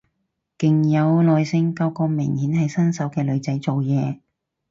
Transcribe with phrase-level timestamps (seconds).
[0.57, 4.19] 勁有耐性教個明顯係新手嘅女仔做嘢